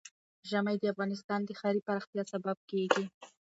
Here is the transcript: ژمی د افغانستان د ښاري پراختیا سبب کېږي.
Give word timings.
ژمی 0.49 0.75
د 0.79 0.83
افغانستان 0.93 1.39
د 1.45 1.49
ښاري 1.59 1.81
پراختیا 1.87 2.23
سبب 2.33 2.57
کېږي. 2.71 3.05